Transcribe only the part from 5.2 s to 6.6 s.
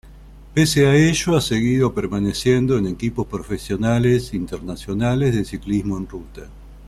de ciclismo en ruta.